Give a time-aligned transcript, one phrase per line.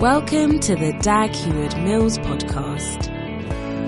[0.00, 3.10] Welcome to the Dag Heward Mills podcast.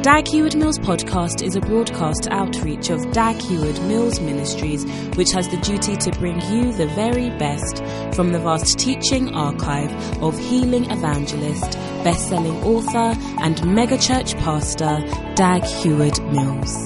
[0.02, 4.84] Dag Heward Mills podcast is a broadcast outreach of Dag Heward Mills Ministries,
[5.16, 7.78] which has the duty to bring you the very best
[8.14, 9.90] from the vast teaching archive
[10.22, 11.72] of healing evangelist,
[12.04, 15.00] best-selling author, and megachurch pastor
[15.34, 16.76] Dag Heward Mills.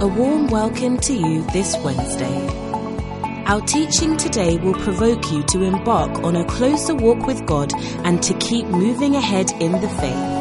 [0.00, 2.67] A warm welcome to you this Wednesday.
[3.48, 7.72] Our teaching today will provoke you to embark on a closer walk with God
[8.04, 10.38] and to keep moving ahead in the faith.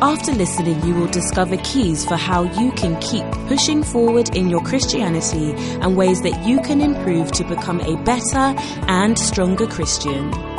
[0.00, 4.62] After listening, you will discover keys for how you can keep pushing forward in your
[4.62, 8.58] Christianity and ways that you can improve to become a better
[8.88, 10.51] and stronger Christian.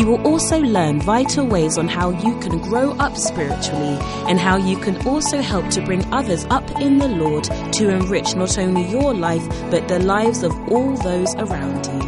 [0.00, 3.98] You will also learn vital ways on how you can grow up spiritually
[4.30, 8.34] and how you can also help to bring others up in the Lord to enrich
[8.34, 12.00] not only your life but the lives of all those around you.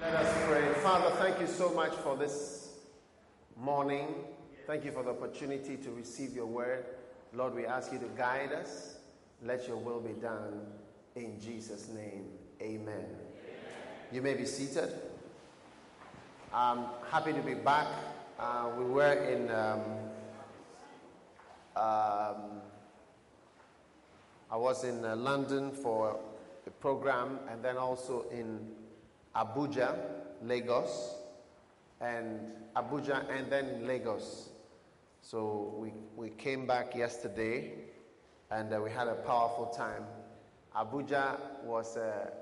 [0.00, 0.72] Let us pray.
[0.82, 2.78] Father, thank you so much for this
[3.58, 4.08] morning.
[4.66, 6.86] Thank you for the opportunity to receive your word.
[7.34, 8.96] Lord, we ask you to guide us.
[9.44, 10.62] Let your will be done
[11.14, 12.24] in Jesus' name.
[12.62, 13.31] Amen.
[14.12, 14.90] You may be seated.
[16.52, 17.86] I'm happy to be back.
[18.38, 19.80] Uh, we were in um,
[21.74, 22.60] um,
[24.50, 26.20] I was in uh, London for
[26.66, 28.60] a program and then also in
[29.34, 29.96] Abuja,
[30.42, 31.14] Lagos,
[32.02, 32.38] and
[32.76, 34.50] Abuja and then Lagos.
[35.22, 37.72] So we, we came back yesterday
[38.50, 40.04] and uh, we had a powerful time.
[40.76, 42.41] Abuja was a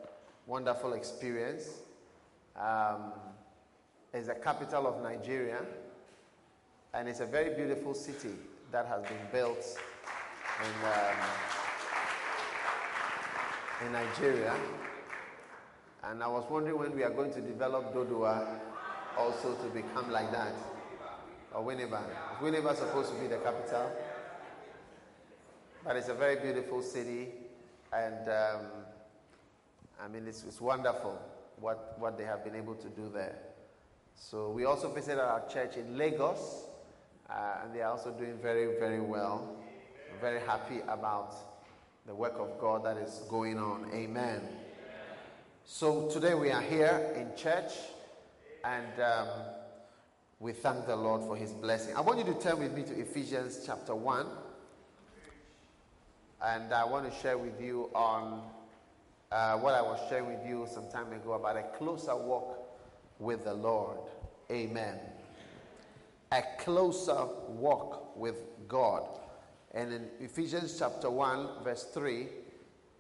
[0.51, 1.79] wonderful experience.
[2.57, 3.13] Um,
[4.13, 5.61] it's the capital of Nigeria,
[6.93, 8.35] and it's a very beautiful city
[8.73, 9.65] that has been built
[10.65, 11.19] in, um,
[13.87, 14.53] in Nigeria.
[16.03, 18.59] And I was wondering when we are going to develop Dodowa
[19.17, 20.55] also to become like that.
[21.55, 22.01] Or Winneba.
[22.03, 23.93] Is Winneba supposed to be the capital?
[25.85, 27.29] But it's a very beautiful city,
[27.93, 28.67] and um,
[30.03, 31.19] I mean, it's, it's wonderful
[31.61, 33.37] what, what they have been able to do there.
[34.15, 36.65] So we also visited our church in Lagos,
[37.29, 39.57] uh, and they are also doing very, very well.
[40.13, 41.35] I'm very happy about
[42.07, 43.91] the work of God that is going on.
[43.93, 44.41] Amen.
[45.65, 47.73] So today we are here in church,
[48.65, 49.29] and um,
[50.39, 51.95] we thank the Lord for His blessing.
[51.95, 54.27] I want you to turn with me to Ephesians chapter 1,
[56.43, 58.43] and I want to share with you on
[59.33, 62.59] uh, what I was sharing with you some time ago about a closer walk
[63.19, 63.99] with the Lord.
[64.51, 64.99] Amen.
[66.33, 68.37] A closer walk with
[68.67, 69.05] God.
[69.73, 72.27] And in Ephesians chapter 1, verse 3,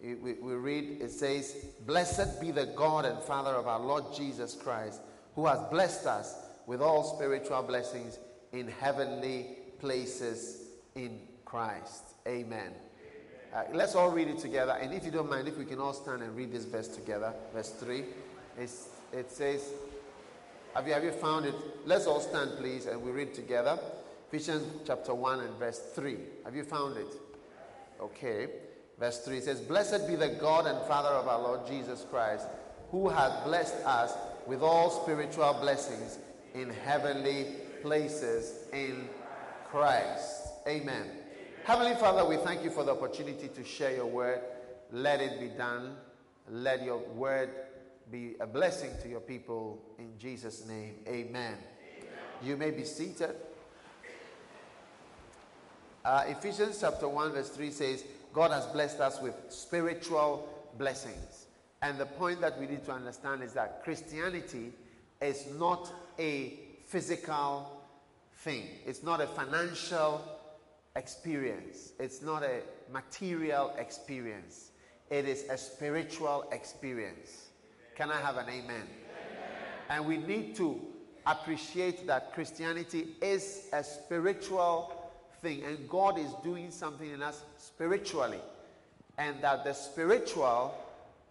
[0.02, 4.54] we, we read, it says, Blessed be the God and Father of our Lord Jesus
[4.54, 5.00] Christ,
[5.34, 6.36] who has blessed us
[6.66, 8.18] with all spiritual blessings
[8.52, 12.04] in heavenly places in Christ.
[12.26, 12.72] Amen.
[13.54, 14.76] Uh, let's all read it together.
[14.80, 17.32] And if you don't mind, if we can all stand and read this verse together,
[17.52, 18.04] verse 3.
[18.58, 19.72] It's, it says,
[20.74, 21.54] have you, have you found it?
[21.84, 23.78] Let's all stand, please, and we read together.
[24.28, 26.16] Ephesians chapter 1 and verse 3.
[26.44, 27.12] Have you found it?
[28.00, 28.48] Okay.
[28.98, 32.46] Verse 3 says, Blessed be the God and Father of our Lord Jesus Christ,
[32.90, 34.12] who hath blessed us
[34.46, 36.18] with all spiritual blessings
[36.54, 37.46] in heavenly
[37.82, 39.08] places in
[39.70, 40.48] Christ.
[40.68, 41.06] Amen.
[41.64, 44.40] Heavenly Father, we thank you for the opportunity to share your word.
[44.92, 45.94] Let it be done.
[46.48, 47.50] Let your word
[48.10, 50.94] be a blessing to your people in Jesus' name.
[51.06, 51.28] Amen.
[51.28, 51.58] Amen.
[52.42, 53.36] You may be seated.
[56.02, 61.46] Uh, Ephesians chapter 1, verse 3 says, God has blessed us with spiritual blessings.
[61.82, 64.72] And the point that we need to understand is that Christianity
[65.20, 67.70] is not a physical
[68.38, 70.24] thing, it's not a financial
[70.96, 71.92] experience.
[71.98, 72.60] It's not a
[72.92, 74.70] material experience,
[75.10, 77.48] it is a spiritual experience.
[77.96, 78.64] Can I have an amen?
[78.68, 78.86] amen?
[79.90, 80.80] And we need to
[81.26, 85.10] appreciate that Christianity is a spiritual
[85.42, 88.40] thing, and God is doing something in us spiritually.
[89.18, 90.74] And that the spiritual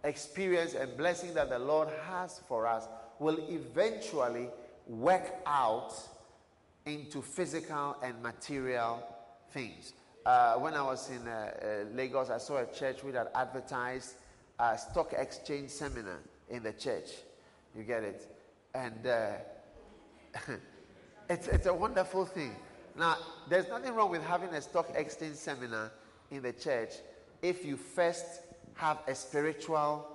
[0.04, 2.86] experience and blessing that the Lord has for us
[3.18, 4.48] will eventually
[4.86, 5.92] work out
[6.86, 9.02] into physical and material
[9.52, 9.92] things.
[10.24, 14.14] Uh, when I was in uh, uh, Lagos, I saw a church which had advertised
[14.58, 16.18] a stock exchange seminar
[16.48, 17.10] in the church.
[17.76, 18.36] You get it?
[18.74, 19.30] And uh,
[21.30, 22.54] it's, it's a wonderful thing.
[22.98, 23.16] Now,
[23.48, 25.90] there's nothing wrong with having a stock exchange seminar
[26.30, 26.90] in the church
[27.42, 28.42] if you first
[28.74, 30.06] have a spiritual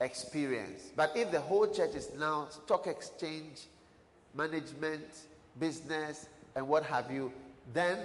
[0.00, 0.92] experience.
[0.94, 3.66] But if the whole church is now stock exchange,
[4.34, 5.06] management,
[5.58, 7.32] business, and what have you,
[7.72, 7.98] then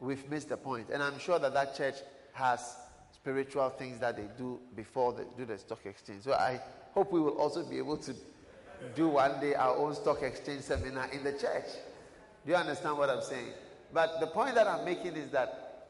[0.00, 0.88] we've missed the point.
[0.92, 1.96] And I'm sure that that church
[2.32, 2.76] has
[3.12, 6.22] spiritual things that they do before they do the stock exchange.
[6.22, 6.60] So I
[6.92, 8.14] hope we will also be able to
[8.94, 11.66] do one day our own stock exchange seminar in the church.
[12.44, 13.52] Do you understand what I'm saying?
[13.92, 15.88] But the point that I'm making is that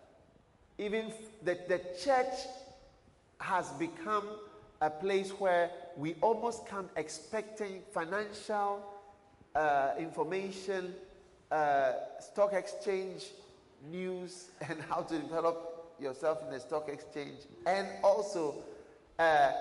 [0.78, 1.12] even
[1.42, 2.34] the, the church
[3.40, 4.24] has become
[4.80, 8.84] a place where we almost come expecting financial
[9.54, 10.94] uh, information,
[11.50, 13.26] uh, stock exchange
[13.90, 18.54] news, and how to develop yourself in the stock exchange, and also
[19.18, 19.52] uh,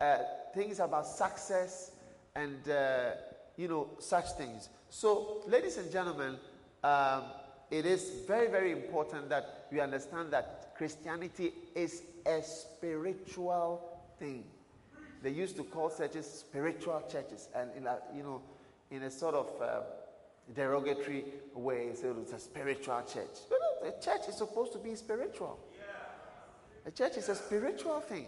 [0.00, 0.18] uh
[0.54, 1.92] things about success
[2.34, 3.10] and uh,
[3.56, 4.68] you know such things.
[4.88, 6.36] So, ladies and gentlemen,
[6.84, 7.24] um,
[7.70, 14.44] it is very, very important that we understand that Christianity is a spiritual thing.
[15.22, 18.42] They used to call churches spiritual churches, and in a, you know,
[18.90, 19.80] in a sort of uh,
[20.54, 21.24] derogatory
[21.54, 23.38] way, say it's a spiritual church.
[23.82, 25.58] The church is supposed to be spiritual.
[26.84, 28.26] The church is a spiritual thing.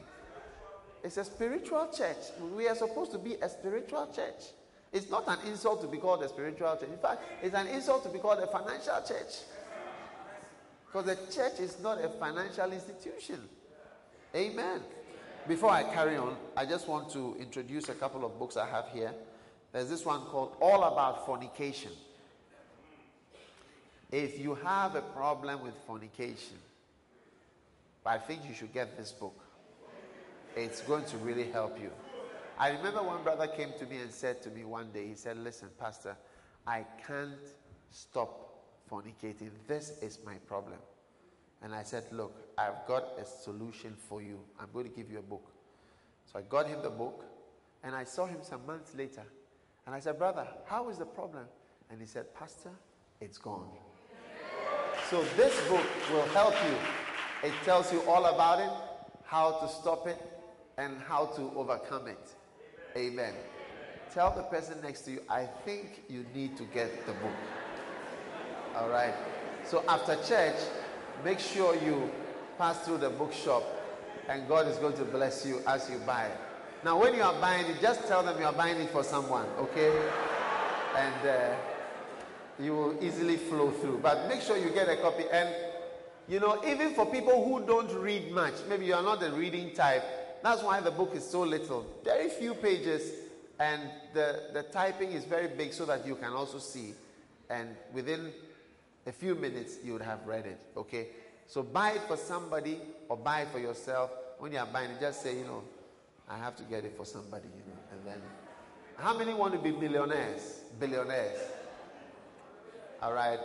[1.02, 2.16] It's a spiritual church.
[2.56, 4.52] We are supposed to be a spiritual church.
[4.92, 6.88] It's not an insult to be called a spiritual church.
[6.88, 9.34] In fact, it's an insult to be called a financial church.
[10.86, 13.40] Because the church is not a financial institution.
[14.34, 14.80] Amen.
[15.46, 18.88] Before I carry on, I just want to introduce a couple of books I have
[18.88, 19.12] here.
[19.72, 21.90] There's this one called All About Fornication.
[24.10, 26.58] If you have a problem with fornication,
[28.06, 29.38] I think you should get this book.
[30.56, 31.90] It's going to really help you.
[32.58, 35.38] I remember one brother came to me and said to me one day, he said,
[35.38, 36.16] Listen, Pastor,
[36.66, 37.32] I can't
[37.90, 39.50] stop fornicating.
[39.66, 40.78] This is my problem.
[41.62, 44.38] And I said, Look, I've got a solution for you.
[44.60, 45.50] I'm going to give you a book.
[46.30, 47.24] So I got him the book,
[47.82, 49.24] and I saw him some months later.
[49.86, 51.44] And I said, Brother, how is the problem?
[51.90, 52.70] And he said, Pastor,
[53.20, 53.68] it's gone.
[55.10, 57.48] So this book will help you.
[57.48, 58.70] It tells you all about it,
[59.24, 60.16] how to stop it,
[60.78, 62.34] and how to overcome it.
[62.96, 63.34] Amen.
[64.14, 67.32] Tell the person next to you, I think you need to get the book.
[68.76, 69.14] All right.
[69.64, 70.56] So after church,
[71.24, 72.10] make sure you
[72.56, 73.62] pass through the bookshop
[74.28, 76.38] and God is going to bless you as you buy it.
[76.84, 79.46] Now, when you are buying it, just tell them you are buying it for someone,
[79.58, 79.90] okay?
[80.96, 81.54] And uh,
[82.58, 83.98] you will easily flow through.
[83.98, 85.24] But make sure you get a copy.
[85.32, 85.48] And,
[86.28, 89.74] you know, even for people who don't read much, maybe you are not the reading
[89.74, 90.02] type,
[90.42, 91.86] that's why the book is so little.
[92.04, 93.12] Very few pages,
[93.58, 96.94] and the, the typing is very big so that you can also see.
[97.48, 98.32] And within
[99.06, 101.08] a few minutes, you would have read it, okay?
[101.46, 102.78] So buy it for somebody
[103.08, 104.10] or buy it for yourself.
[104.38, 105.62] When you are buying it, just say, you know,
[106.28, 107.80] I have to get it for somebody, you know.
[107.92, 108.22] And then,
[108.96, 111.38] how many want to be millionaires, billionaires?
[113.04, 113.38] All right.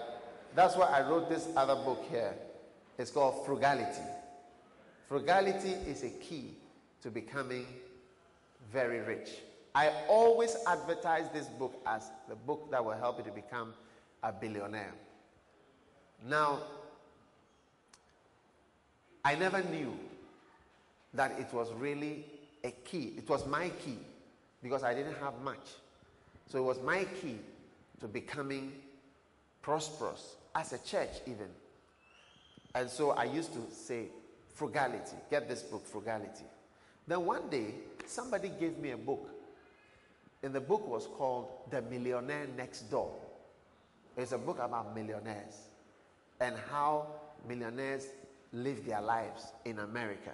[0.56, 2.34] That's why I wrote this other book here.
[2.98, 4.08] It's called Frugality.
[5.10, 6.54] Frugality is a key
[7.04, 7.66] to becoming
[8.72, 9.32] very rich.
[9.76, 13.74] I always advertise this book as the book that will help you to become
[14.24, 14.94] a billionaire.
[16.26, 16.60] Now,
[19.26, 19.92] I never knew
[21.16, 22.24] that it was really
[22.64, 23.14] a key.
[23.18, 23.98] It was my key
[24.64, 25.68] because I didn't have much.
[26.48, 27.39] So it was my key
[28.00, 28.72] to becoming
[29.62, 31.48] prosperous as a church, even.
[32.75, 34.08] And so I used to say,
[34.54, 35.16] frugality.
[35.30, 36.46] Get this book, Frugality.
[37.08, 37.74] Then one day,
[38.06, 39.30] somebody gave me a book.
[40.44, 43.13] And the book was called The Millionaire Next Door.
[44.16, 45.56] It's a book about millionaires
[46.42, 47.08] and how
[47.48, 48.08] millionaires
[48.54, 50.32] live their lives in America.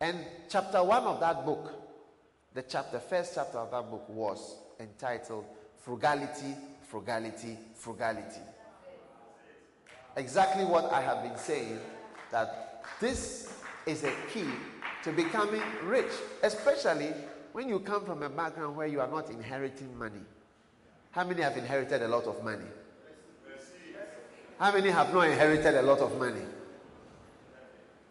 [0.00, 1.72] And chapter one of that book,
[2.54, 5.44] the chapter, first chapter of that book was entitled
[5.76, 6.54] Frugality,
[6.88, 8.40] Frugality, Frugality.
[10.16, 11.78] Exactly what I have been saying
[12.32, 13.52] that this
[13.86, 14.48] is a key
[15.04, 16.10] to becoming rich,
[16.42, 17.12] especially
[17.52, 20.22] when you come from a background where you are not inheriting money.
[21.10, 22.64] How many have inherited a lot of money?
[24.58, 26.42] How many have not inherited a lot of money?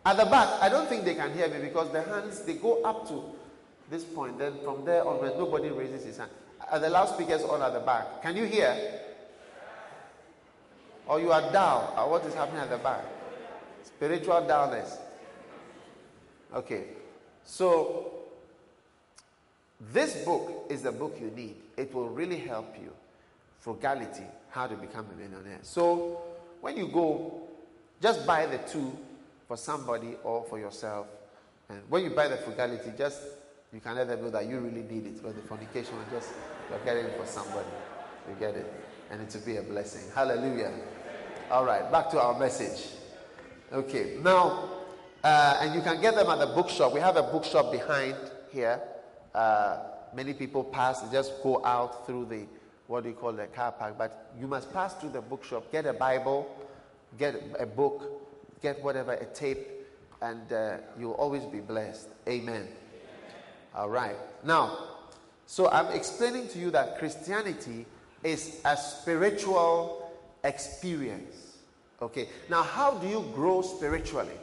[0.05, 2.81] At the back, I don't think they can hear me because the hands they go
[2.83, 3.23] up to
[3.89, 4.37] this point.
[4.39, 6.31] Then from there onwards, nobody raises his hand.
[6.69, 8.21] Are the loudspeakers on at the back?
[8.21, 9.01] Can you hear?
[11.07, 11.93] Or you are down?
[11.97, 13.05] Or what is happening at the back?
[13.83, 14.97] Spiritual dullness.
[16.53, 16.83] Okay.
[17.45, 18.11] So,
[19.93, 21.55] this book is the book you need.
[21.77, 22.91] It will really help you.
[23.59, 25.59] Frugality, how to become a millionaire.
[25.61, 26.21] So,
[26.61, 27.41] when you go,
[28.01, 28.97] just buy the two
[29.47, 31.07] for somebody or for yourself.
[31.69, 33.21] And when you buy the frugality, just
[33.73, 36.29] You can let them know that you really need it, but the fornication is just
[36.69, 37.67] you're getting it for somebody.
[38.29, 38.71] You get it,
[39.11, 40.09] and it will be a blessing.
[40.15, 40.71] Hallelujah.
[41.51, 42.91] All right, back to our message.
[43.71, 44.69] Okay, now,
[45.23, 46.93] uh, and you can get them at the bookshop.
[46.93, 48.15] We have a bookshop behind
[48.51, 48.81] here.
[49.35, 49.79] Uh,
[50.13, 52.45] many people pass, just go out through the
[52.87, 55.85] what do you call the car park, but you must pass through the bookshop, get
[55.85, 56.49] a Bible,
[57.17, 58.23] get a book,
[58.61, 59.67] get whatever, a tape,
[60.21, 62.07] and uh, you'll always be blessed.
[62.27, 62.65] Amen.
[63.77, 64.15] All right.
[64.43, 64.75] Now,
[65.45, 67.85] so I'm explaining to you that Christianity
[68.23, 70.11] is a spiritual
[70.43, 71.57] experience.
[72.01, 72.27] Okay.
[72.49, 74.33] Now, how do you grow spiritually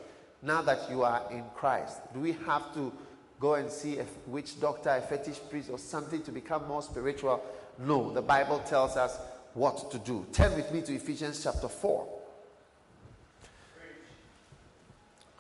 [0.40, 1.98] now that you are in Christ?
[2.14, 2.92] Do we have to
[3.40, 7.42] go and see a witch doctor, a fetish priest, or something to become more spiritual?
[7.80, 8.12] No.
[8.12, 9.18] The Bible tells us
[9.54, 10.24] what to do.
[10.32, 12.06] Turn with me to Ephesians chapter 4.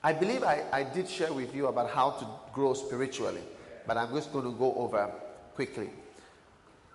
[0.02, 3.40] I believe I, I did share with you about how to grow spiritually,
[3.86, 5.10] but I'm just going to go over
[5.54, 5.90] quickly.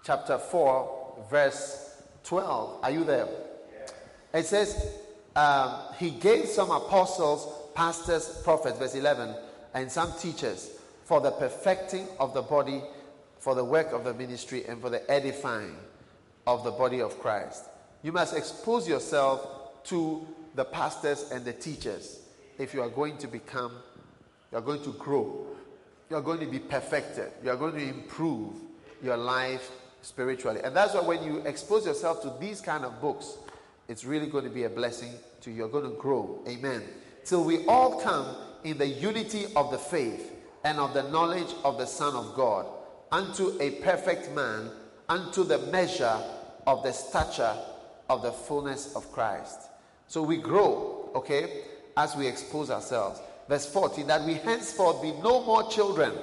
[0.04, 2.84] Chapter 4, verse 12.
[2.84, 3.28] Are you there?
[4.34, 4.94] It says,
[5.36, 9.36] um, He gave some apostles, pastors, prophets, verse 11,
[9.74, 10.72] and some teachers
[11.06, 12.82] for the perfecting of the body,
[13.40, 15.76] for the work of the ministry, and for the edifying
[16.46, 17.66] of the body of Christ.
[18.04, 22.20] You must expose yourself to the pastors and the teachers
[22.60, 23.72] if you are going to become,
[24.52, 25.48] you are going to grow,
[26.10, 28.54] you are going to be perfected, you are going to improve
[29.04, 30.60] your life spiritually.
[30.64, 33.38] And that's why when you expose yourself to these kind of books,
[33.88, 35.12] it's really going to be a blessing
[35.42, 35.58] to you.
[35.58, 36.44] You're going to grow.
[36.48, 36.84] Amen.
[37.26, 41.78] Till we all come in the unity of the faith and of the knowledge of
[41.78, 42.66] the Son of God,
[43.12, 44.70] unto a perfect man,
[45.08, 46.20] unto the measure
[46.68, 47.56] of the stature
[48.10, 49.70] of the fullness of Christ.
[50.08, 51.64] So we grow, okay?
[52.00, 53.20] as we expose ourselves.
[53.50, 56.14] Verse 14 that we henceforth be no more children.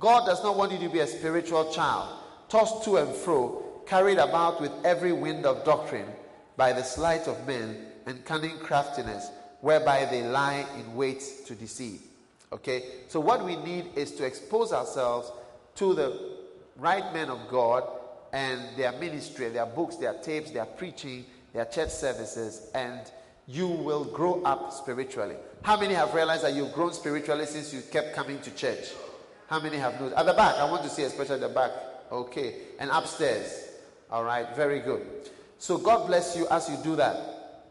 [0.00, 4.18] God does not want you to be a spiritual child, tossed to and fro, carried
[4.18, 6.08] about with every wind of doctrine
[6.56, 7.76] by the sleight of men
[8.06, 12.00] and cunning craftiness, whereby they lie in wait to deceive.
[12.52, 12.84] Okay?
[13.08, 15.30] So, what we need is to expose ourselves
[15.76, 16.18] to the
[16.78, 17.84] right men of God
[18.32, 23.00] and their ministry, their books, their tapes, their preaching, their church services, and
[23.46, 25.36] you will grow up spiritually.
[25.62, 28.90] How many have realized that you've grown spiritually since you kept coming to church?
[29.46, 30.16] How many have noticed?
[30.16, 31.70] At the back, I want to see, especially at the back.
[32.10, 32.54] Okay.
[32.80, 33.68] And upstairs.
[34.10, 34.54] All right.
[34.56, 35.06] Very good.
[35.58, 37.70] So God bless you as you do that.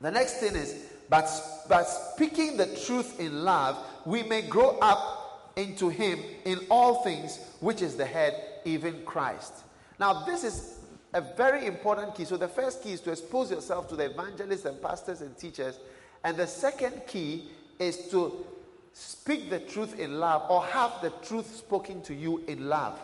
[0.00, 1.30] The next thing is, but,
[1.68, 7.38] but speaking the truth in love, we may grow up into Him in all things,
[7.60, 9.52] which is the head, even Christ.
[10.00, 10.78] Now, this is
[11.12, 12.24] a very important key.
[12.24, 15.78] So, the first key is to expose yourself to the evangelists and pastors and teachers.
[16.24, 18.44] And the second key is to
[18.92, 22.98] speak the truth in love or have the truth spoken to you in love.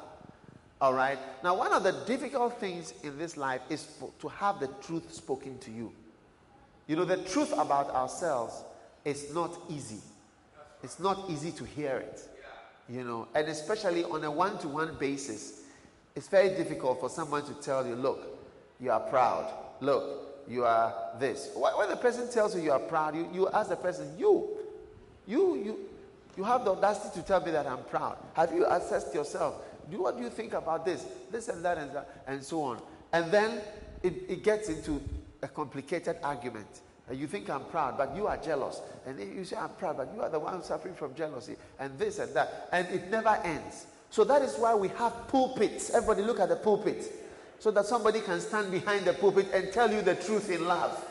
[0.80, 1.18] All right?
[1.44, 5.12] Now, one of the difficult things in this life is for, to have the truth
[5.12, 5.92] spoken to you.
[6.86, 8.64] You know, the truth about ourselves
[9.04, 10.00] is not easy.
[10.82, 12.22] It's not easy to hear it.
[12.88, 15.60] You know, and especially on a one to one basis
[16.16, 18.38] it's very difficult for someone to tell you, look,
[18.80, 19.52] you are proud.
[19.80, 21.50] Look, you are this.
[21.54, 24.48] When the person tells you you are proud, you, you ask the person, you,
[25.26, 25.78] you, you,
[26.36, 28.18] you have the audacity to tell me that I'm proud.
[28.34, 29.62] Have you assessed yourself?
[29.90, 32.82] Do what do you think about this, this and that and that, and so on.
[33.12, 33.60] And then
[34.02, 35.00] it, it gets into
[35.40, 36.66] a complicated argument.
[37.12, 38.80] You think I'm proud, but you are jealous.
[39.06, 42.18] And you say I'm proud, but you are the one suffering from jealousy, and this
[42.18, 42.68] and that.
[42.72, 43.86] And it never ends.
[44.10, 45.90] So that is why we have pulpits.
[45.90, 47.12] Everybody look at the pulpit.
[47.60, 51.06] So that somebody can stand behind the pulpit and tell you the truth in love.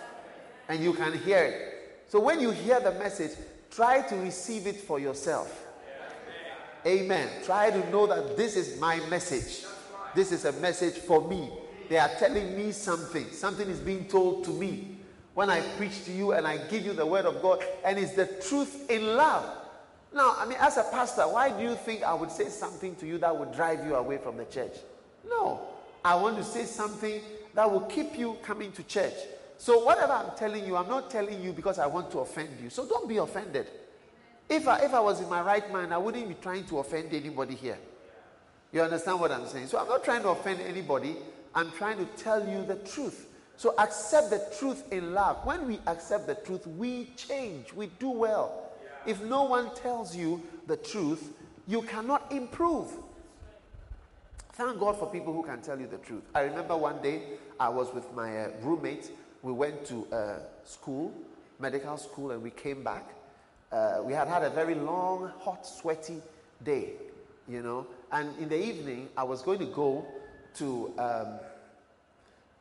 [0.67, 2.03] And you can hear it.
[2.07, 3.31] So when you hear the message,
[3.69, 5.67] try to receive it for yourself.
[6.85, 7.29] Amen.
[7.45, 9.65] Try to know that this is my message.
[10.15, 11.51] This is a message for me.
[11.87, 13.29] They are telling me something.
[13.31, 14.97] Something is being told to me.
[15.35, 18.13] When I preach to you and I give you the word of God, and it's
[18.13, 19.45] the truth in love.
[20.13, 23.05] Now, I mean, as a pastor, why do you think I would say something to
[23.05, 24.73] you that would drive you away from the church?
[25.29, 25.61] No.
[26.03, 27.21] I want to say something
[27.53, 29.13] that will keep you coming to church.
[29.57, 32.69] So, whatever I'm telling you, I'm not telling you because I want to offend you.
[32.69, 33.67] So, don't be offended.
[34.47, 37.13] If I, if I was in my right mind, I wouldn't be trying to offend
[37.13, 37.77] anybody here.
[38.71, 39.67] You understand what I'm saying?
[39.67, 41.17] So, I'm not trying to offend anybody.
[41.53, 43.27] I'm trying to tell you the truth.
[43.57, 45.45] So, accept the truth in love.
[45.45, 48.71] When we accept the truth, we change, we do well.
[49.05, 51.33] If no one tells you the truth,
[51.67, 52.93] you cannot improve.
[54.59, 56.23] Thank God for people who can tell you the truth.
[56.35, 57.21] I remember one day
[57.57, 59.09] I was with my uh, roommate.
[59.41, 61.13] We went to uh, school,
[61.61, 63.07] medical school, and we came back.
[63.71, 66.21] Uh, we had had a very long, hot, sweaty
[66.61, 66.89] day.
[67.47, 67.87] you know.
[68.11, 70.05] And in the evening, I was going to go
[70.55, 71.27] to um,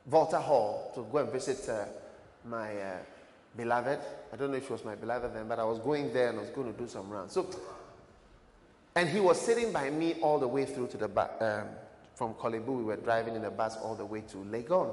[0.07, 1.87] Volta Hall to go and visit uh,
[2.49, 2.97] my uh,
[3.57, 3.99] beloved.
[4.33, 6.39] I don't know if she was my beloved then, but I was going there and
[6.39, 7.33] I was going to do some rounds.
[7.33, 7.51] So,
[8.95, 11.67] and he was sitting by me all the way through to the back, Um,
[12.19, 14.93] from Korle Bu, we were driving in a bus all the way to Legon,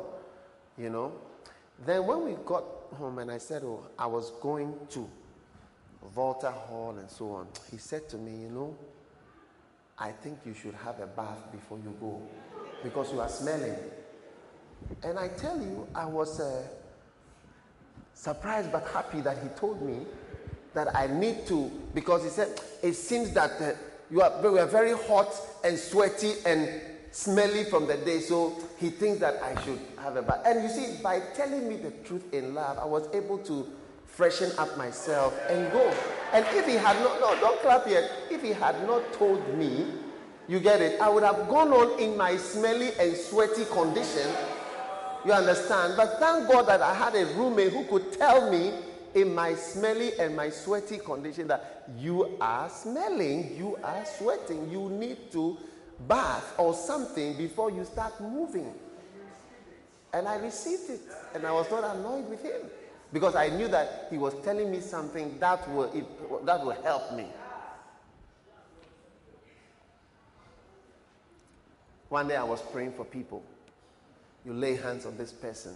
[0.77, 1.11] you know.
[1.83, 2.63] Then when we got
[2.93, 5.09] home and I said, oh, I was going to
[6.13, 8.77] Volta Hall and so on, he said to me, you know,
[9.97, 12.21] I think you should have a bath before you go
[12.83, 13.75] because you are smelling.
[15.01, 16.61] And I tell you, I was uh,
[18.13, 20.05] surprised but happy that he told me
[20.75, 23.71] that I need to, because he said, it seems that uh,
[24.11, 26.69] you are, we are very hot and sweaty and
[27.15, 30.41] smelly from the day, so he thinks that I should have a bath.
[30.45, 33.65] And you see, by telling me the truth in love, I was able to
[34.05, 35.93] freshen up myself and go.
[36.33, 38.11] And if he had not, no, don't clap yet.
[38.29, 39.87] If he had not told me,
[40.49, 44.29] you get it, I would have gone on in my smelly and sweaty condition.
[45.23, 45.93] You understand?
[45.95, 48.73] But thank God that I had a roommate who could tell me
[49.13, 54.89] in my smelly and my sweaty condition that you are smelling, you are sweating, you
[54.89, 55.57] need to
[56.07, 58.73] bath or something before you start moving.
[60.13, 61.01] And I received it,
[61.33, 62.61] and I was not annoyed with him
[63.11, 65.91] because I knew that he was telling me something that will,
[66.43, 67.27] that will help me.
[72.09, 73.43] One day I was praying for people.
[74.45, 75.75] You lay hands on this person.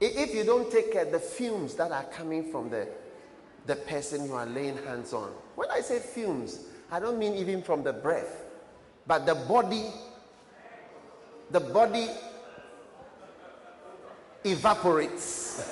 [0.00, 2.86] If you don't take care, the fumes that are coming from the,
[3.66, 5.30] the person you are laying hands on.
[5.54, 8.43] When I say fumes, I don't mean even from the breath,
[9.06, 9.86] but the body,
[11.50, 12.08] the body
[14.44, 15.70] evaporates.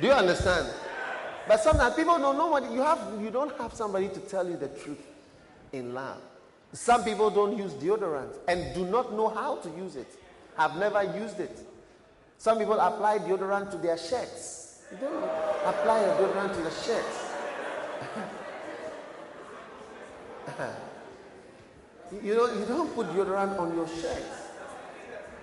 [0.00, 0.66] Do you understand?
[1.46, 2.98] But sometimes people don't know what you have.
[3.20, 5.04] You don't have somebody to tell you the truth
[5.72, 6.18] in love.
[6.72, 10.06] Some people don't use deodorant and do not know how to use it.
[10.56, 11.58] Have never used it.
[12.38, 14.59] Some people apply deodorant to their shirts.
[14.92, 15.24] You don't
[15.66, 17.30] apply a deodorant to the shirts.
[22.24, 24.48] you know, you don't put deodorant on your shirts.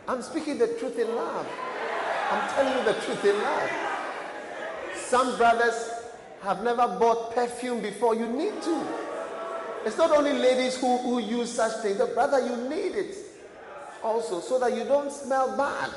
[0.07, 1.47] I'm speaking the truth in love.
[2.29, 3.69] I'm telling you the truth in love.
[4.95, 5.91] Some brothers
[6.41, 8.15] have never bought perfume before.
[8.15, 8.87] You need to.
[9.85, 13.15] It's not only ladies who, who use such things, but brother, you need it
[14.03, 15.91] also so that you don't smell bad.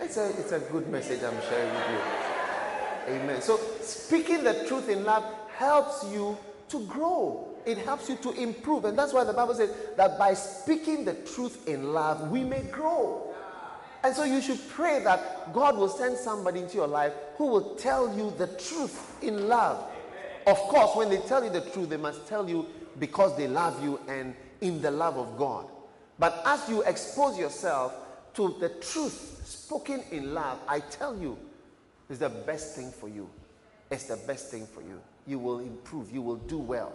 [0.00, 3.14] It's a, it's a good message I'm sharing with you.
[3.14, 3.42] Amen.
[3.42, 5.24] So, speaking the truth in love
[5.56, 6.36] helps you
[6.68, 8.84] to grow, it helps you to improve.
[8.84, 12.62] And that's why the Bible says that by speaking the truth in love, we may
[12.62, 13.34] grow.
[14.02, 17.74] And so you should pray that God will send somebody into your life who will
[17.76, 19.82] tell you the truth in love.
[20.46, 22.66] Of course, when they tell you the truth, they must tell you
[22.98, 25.68] because they love you and in the love of God.
[26.18, 27.94] But as you expose yourself
[28.34, 31.38] to the truth spoken in love, I tell you,
[32.10, 33.28] is the best thing for you.
[33.90, 35.00] It's the best thing for you.
[35.26, 36.12] You will improve.
[36.12, 36.92] You will do well.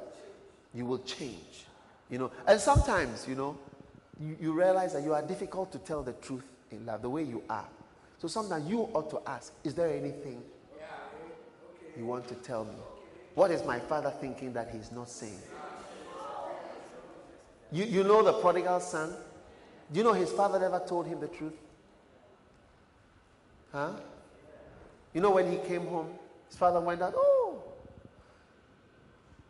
[0.74, 1.66] You will change.
[2.10, 3.58] You know, and sometimes, you know,
[4.20, 7.24] you, you realize that you are difficult to tell the truth in love, the way
[7.24, 7.68] you are.
[8.18, 10.44] So sometimes you ought to ask, is there anything
[11.98, 12.76] you want to tell me?
[13.36, 15.40] What is my father thinking that he's not saying?
[17.72, 19.14] You, you know the prodigal son?
[19.92, 21.54] Do you know his father never told him the truth?
[23.72, 23.92] Huh?
[25.14, 26.10] You know when he came home,
[26.48, 27.62] his father went out, oh,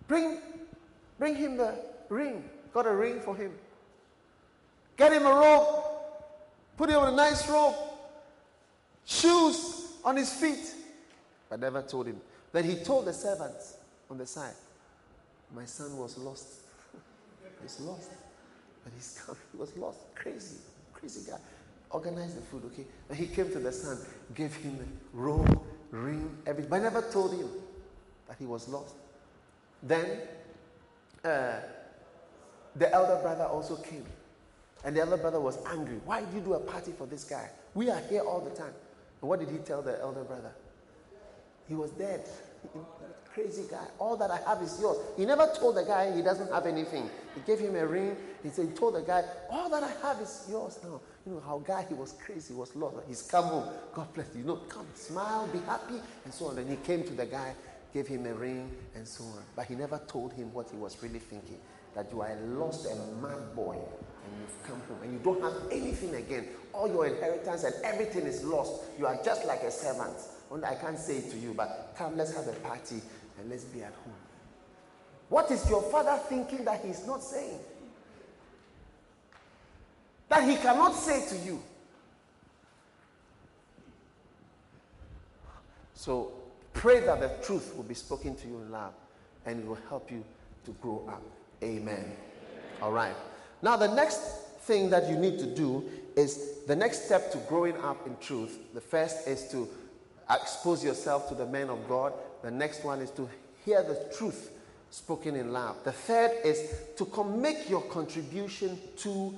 [0.08, 0.38] bring,
[1.18, 1.76] bring him the
[2.08, 2.44] ring.
[2.74, 3.52] Got a ring for him.
[4.96, 5.84] Get him a robe.
[6.78, 7.76] Put him on a nice robe.
[9.06, 10.76] Shoes on his feet.
[11.50, 12.22] But never told him.
[12.52, 13.78] Then he told the servants
[14.10, 14.54] on the side,
[15.54, 16.48] My son was lost.
[17.62, 18.10] he's lost.
[18.84, 18.94] But.
[18.94, 20.00] He was lost.
[20.16, 20.58] Crazy.
[20.94, 21.38] Crazy guy.
[21.92, 22.86] Organized the food, okay?
[23.10, 23.98] And he came to the son,
[24.36, 24.78] gave him
[25.12, 25.60] robe,
[25.92, 26.70] ring, everything.
[26.70, 27.50] But I never told him
[28.28, 28.96] that he was lost.
[29.82, 30.20] Then
[31.24, 31.54] uh,
[32.76, 34.06] the elder brother also came.
[34.86, 36.00] And the elder brother was angry.
[36.06, 37.50] Why did you do a party for this guy?
[37.74, 38.74] We are here all the time.
[39.22, 40.52] And what did he tell the elder brother?
[41.68, 42.28] He was dead.
[43.34, 43.86] Crazy guy.
[44.00, 44.98] All that I have is yours.
[45.16, 47.10] He never told the guy he doesn't have anything.
[47.36, 48.18] He gave him a ring.
[48.42, 51.00] He said, he told the guy, All that I have is yours now.
[51.26, 52.98] You know how guy he was crazy, he was lost.
[53.08, 53.70] He's come home.
[53.94, 54.42] God bless you.
[54.42, 56.58] You know, come, smile, be happy, and so on.
[56.58, 57.54] And he came to the guy,
[57.94, 59.44] gave him a ring, and so on.
[59.56, 61.60] But he never told him what he was really thinking.
[61.96, 65.42] That you are a lost and mad boy, and you've come home and you don't
[65.42, 66.48] have anything again.
[66.74, 68.84] All your inheritance and everything is lost.
[68.98, 70.18] You are just like a servant.
[70.64, 73.02] I can't say it to you, but come, let's have a party
[73.40, 74.14] and let's be at home.
[75.30, 77.60] What is your father thinking that he's not saying?
[80.30, 81.62] That he cannot say to you.
[85.94, 86.32] So
[86.74, 88.94] pray that the truth will be spoken to you in love
[89.46, 90.24] and it will help you
[90.66, 91.22] to grow up.
[91.64, 92.12] Amen.
[92.82, 93.16] All right.
[93.62, 94.20] Now, the next
[94.62, 95.84] thing that you need to do
[96.16, 98.58] is the next step to growing up in truth.
[98.74, 99.68] The first is to
[100.30, 102.14] expose yourself to the men of God.
[102.44, 103.28] The next one is to
[103.66, 104.52] hear the truth
[104.92, 105.78] spoken in love.
[105.84, 109.36] The third is to make your contribution to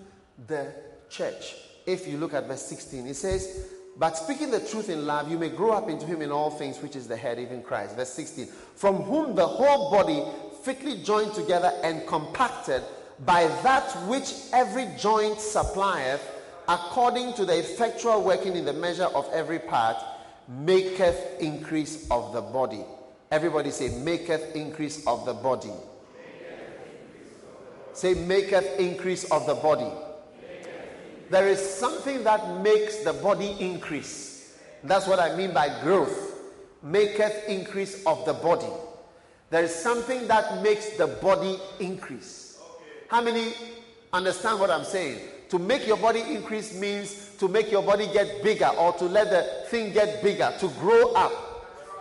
[0.47, 0.71] the
[1.09, 1.55] church.
[1.85, 5.37] If you look at verse 16, it says, But speaking the truth in love, you
[5.37, 7.95] may grow up into him in all things, which is the head, even Christ.
[7.95, 10.23] Verse 16, From whom the whole body
[10.63, 12.83] fitly joined together and compacted
[13.25, 16.21] by that which every joint supplieth,
[16.67, 19.97] according to the effectual working in the measure of every part,
[20.59, 22.83] maketh increase of the body.
[23.31, 25.71] Everybody say, maketh increase of the body.
[27.93, 29.89] Say, maketh increase of the body.
[31.29, 34.57] There is something that makes the body increase.
[34.83, 36.39] That's what I mean by growth.
[36.85, 38.67] Maketh increase of the body.
[39.49, 42.59] There is something that makes the body increase.
[43.07, 43.53] How many
[44.11, 45.19] understand what I'm saying?
[45.51, 49.29] To make your body increase means to make your body get bigger or to let
[49.29, 51.33] the thing get bigger, to grow up.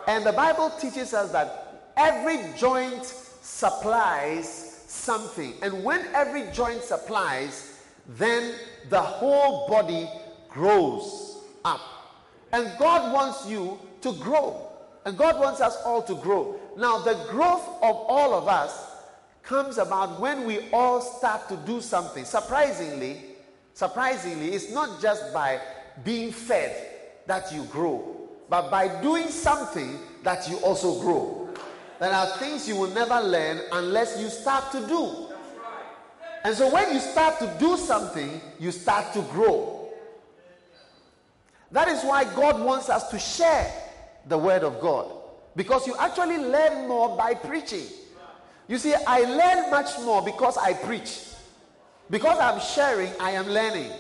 [0.07, 4.47] And the Bible teaches us that every joint supplies
[4.87, 5.55] something.
[5.63, 8.55] And when every joint supplies, then
[8.89, 10.09] the whole body
[10.49, 11.81] grows up.
[12.53, 14.69] And God wants you to grow.
[15.05, 16.55] And God wants us all to grow.
[16.77, 18.93] Now, the growth of all of us
[19.43, 22.25] comes about when we all start to do something.
[22.25, 23.30] Surprisingly,
[23.75, 25.61] surprisingly, it's not just by
[26.05, 26.89] being fed
[27.27, 31.49] that you grow, but by doing something that you also grow.
[31.99, 35.27] There are things you will never learn unless you start to do.
[36.43, 39.91] And so when you start to do something, you start to grow.
[41.71, 43.71] That is why God wants us to share
[44.27, 45.13] the word of God.
[45.55, 47.87] Because you actually learn more by preaching.
[48.67, 51.19] You see, I learn much more because I preach.
[52.11, 53.91] Because I'm sharing, I am learning.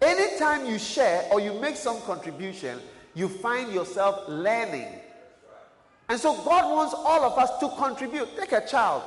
[0.00, 2.78] Anytime you share or you make some contribution,
[3.14, 4.88] you find yourself learning.
[6.08, 8.36] And so God wants all of us to contribute.
[8.36, 9.02] Take a child.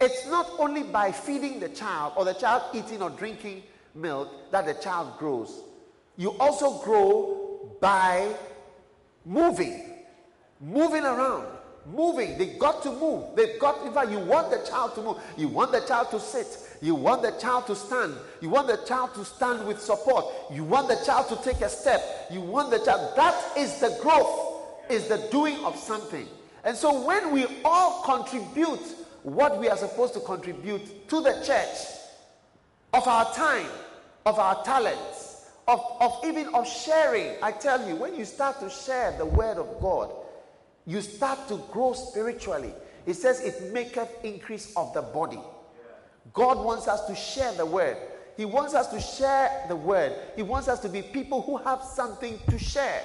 [0.00, 3.62] It's not only by feeding the child or the child eating or drinking
[3.94, 5.62] milk that the child grows.
[6.16, 8.34] You also grow by
[9.24, 10.04] moving,
[10.60, 11.46] moving around,
[11.86, 12.38] moving.
[12.38, 13.36] They got to move.
[13.36, 15.18] They've got, in fact, you want the child to move.
[15.36, 16.78] You want the child to sit.
[16.80, 18.14] You want the child to stand.
[18.40, 20.26] You want the child to stand with support.
[20.52, 22.02] You want the child to take a step.
[22.30, 23.16] You want the child.
[23.16, 26.26] That is the growth, is the doing of something.
[26.64, 28.80] And so when we all contribute
[29.22, 32.00] what we are supposed to contribute to the church,
[32.92, 33.68] of our time,
[34.26, 37.36] of our talents, of, of even of sharing.
[37.42, 40.10] I tell you, when you start to share the word of God,
[40.90, 42.72] you start to grow spiritually.
[43.06, 45.38] It says it maketh increase of the body.
[46.32, 47.96] God wants us to share the word.
[48.36, 50.12] He wants us to share the word.
[50.34, 53.02] He wants us to be people who have something to share.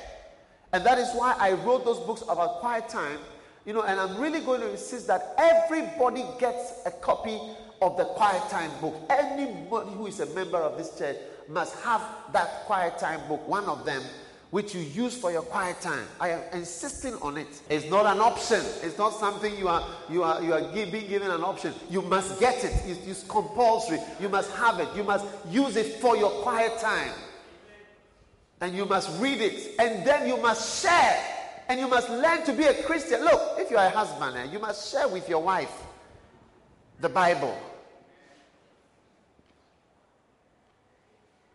[0.74, 3.20] And that is why I wrote those books about quiet time.
[3.68, 7.40] You know, and I'm really going to insist that everybody gets a copy
[7.84, 8.96] of the quiet time book.
[9.12, 11.18] Anybody who is a member of this church
[11.48, 12.02] must have
[12.34, 14.02] that quiet time book, one of them,
[14.52, 16.06] which you use for your quiet time.
[16.20, 17.62] I am insisting on it.
[17.70, 18.62] It's not an option.
[18.84, 21.74] It's not something you are you are you are being given an option.
[21.90, 22.74] You must get it.
[22.86, 24.00] It's, it's compulsory.
[24.20, 24.88] You must have it.
[24.96, 27.12] You must use it for your quiet time.
[28.62, 29.76] And you must read it.
[29.80, 31.22] And then you must share.
[31.68, 33.22] And you must learn to be a Christian.
[33.22, 35.72] Look, if you are a husband, eh, you must share with your wife
[37.02, 37.58] the Bible.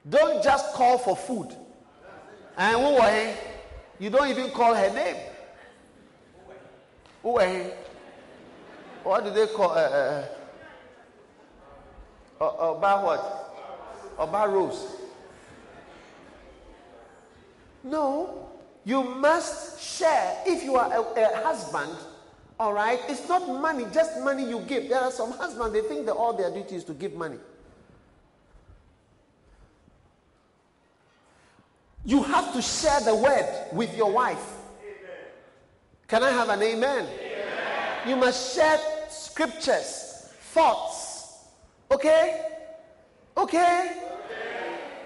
[0.08, 1.54] Don't just call for food.
[2.56, 3.36] And
[3.98, 5.16] you don't even call her name.
[9.02, 10.24] What do they call uh,
[12.40, 13.54] uh, uh, about what?
[14.18, 14.96] About Rose.
[17.82, 18.48] No,
[18.84, 20.42] you must share.
[20.46, 21.96] If you are a, a, husband,
[22.58, 24.88] all right, it's not money, just money you give.
[24.88, 27.38] There are some husbands, they think that all their duty is to give money.
[32.04, 34.56] You have to share the word with your wife.
[36.08, 37.06] Can I have an amen?
[37.06, 38.08] amen?
[38.08, 41.38] You must share scriptures, thoughts.
[41.90, 42.46] Okay?
[43.36, 43.92] Okay?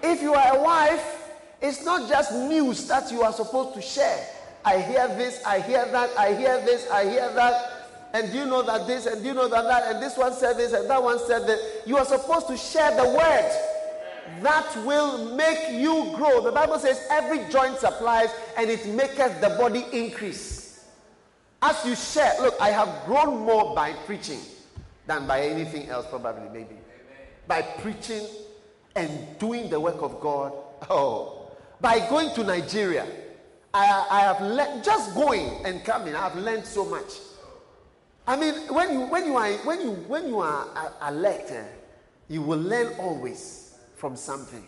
[0.03, 1.31] If you are a wife,
[1.61, 4.27] it's not just news that you are supposed to share.
[4.65, 7.71] I hear this, I hear that, I hear this, I hear that.
[8.15, 10.33] And do you know that this, and do you know that that, and this one
[10.33, 11.83] said this, and that one said that.
[11.85, 13.74] You are supposed to share the word
[14.43, 16.43] that will make you grow.
[16.43, 20.85] The Bible says every joint supplies and it maketh the body increase.
[21.63, 24.41] As you share, look, I have grown more by preaching
[25.07, 26.77] than by anything else, probably, maybe.
[27.47, 28.27] By preaching
[28.95, 30.53] and doing the work of God.
[30.91, 33.07] Oh, by going to Nigeria,
[33.73, 37.19] I, I have learned, just going and coming, I have learned so much.
[38.27, 41.65] I mean, when you, when you are, when you, when you are alert, eh,
[42.29, 43.64] you will learn always
[43.95, 44.67] from something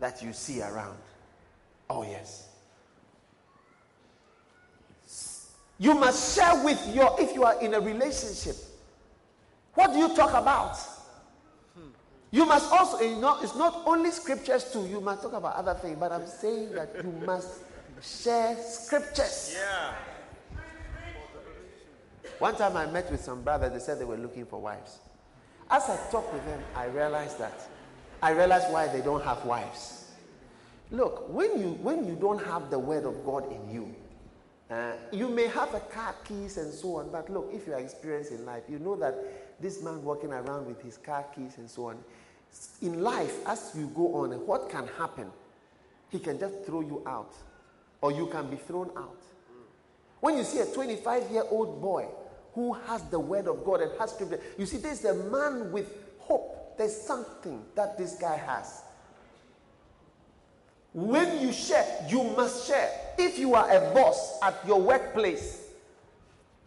[0.00, 0.98] that you see around.
[1.88, 2.48] Oh, yes.
[5.78, 8.56] You must share with your, if you are in a relationship,
[9.74, 10.76] what do you talk about?
[12.30, 15.74] You must also, you know, it's not only scriptures too, you must talk about other
[15.74, 17.60] things, but I'm saying that you must
[18.00, 19.54] share scriptures.
[19.54, 19.92] Yeah.
[22.38, 24.98] One time I met with some brothers, they said they were looking for wives.
[25.70, 27.68] As I talked with them, I realized that
[28.22, 30.10] I realize why they don't have wives.
[30.92, 33.94] Look, when you when you don't have the word of God in you,
[34.70, 37.80] uh, you may have a car keys and so on, but look, if you are
[37.80, 41.68] experienced in life, you know that this man walking around with his car keys and
[41.68, 41.98] so on,
[42.80, 45.28] in life, as you go on, what can happen?
[46.10, 47.34] He can just throw you out,
[48.02, 49.20] or you can be thrown out.
[50.20, 52.06] When you see a 25 year old boy
[52.54, 55.92] who has the word of God and has scripture, you see, there's a man with
[56.18, 58.82] hope there's something that this guy has.
[60.94, 62.90] When you share, you must share.
[63.18, 65.70] If you are a boss at your workplace,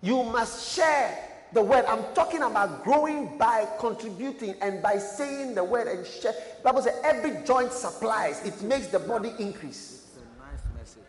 [0.01, 1.17] you must share
[1.53, 1.85] the word.
[1.85, 6.33] I'm talking about growing by contributing and by saying the word and share.
[6.63, 10.07] Bible says every joint supplies, it makes the body increase.
[10.07, 11.03] It's a nice message.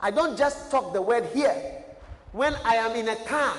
[0.00, 1.82] I don't just talk the word here.
[2.32, 3.54] When I am in a car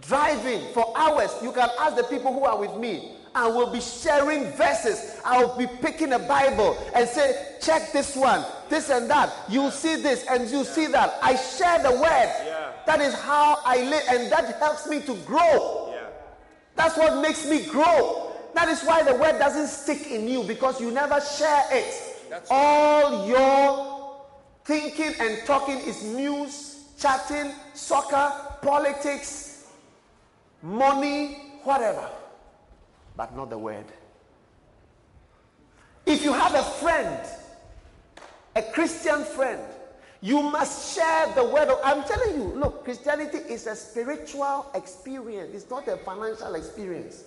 [0.00, 3.17] driving for hours, you can ask the people who are with me.
[3.34, 5.20] I will be sharing verses.
[5.24, 9.32] I will be picking a Bible and say, check this one, this and that.
[9.48, 11.18] You see this and you see that.
[11.22, 12.02] I share the word.
[12.02, 12.72] Yeah.
[12.86, 15.92] That is how I live, and that helps me to grow.
[15.92, 16.06] Yeah.
[16.74, 18.32] That's what makes me grow.
[18.54, 21.94] That is why the word doesn't stick in you because you never share it.
[22.30, 24.22] That's All your
[24.64, 29.66] thinking and talking is news, chatting, soccer, politics,
[30.62, 32.08] money, whatever
[33.18, 33.84] but not the word.
[36.06, 37.20] If you have a friend,
[38.54, 39.60] a Christian friend,
[40.20, 45.50] you must share the word of I'm telling you, look, Christianity is a spiritual experience.
[45.52, 47.24] It's not a financial experience.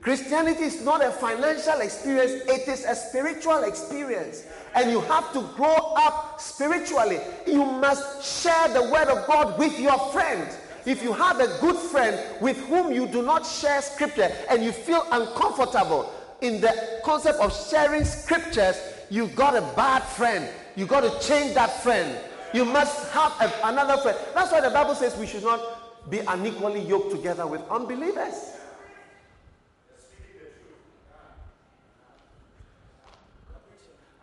[0.00, 4.44] Christianity is not a financial experience, it is a spiritual experience.
[4.76, 7.18] And you have to grow up spiritually.
[7.44, 10.48] You must share the word of God with your friend.
[10.86, 14.70] If you have a good friend with whom you do not share scripture and you
[14.70, 18.76] feel uncomfortable in the concept of sharing scriptures,
[19.10, 20.48] you got a bad friend.
[20.76, 22.16] You got to change that friend.
[22.54, 24.16] You must have a, another friend.
[24.32, 28.52] That's why the Bible says we should not be unequally yoked together with unbelievers.